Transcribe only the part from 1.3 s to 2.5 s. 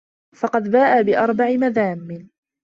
مَذَامَّ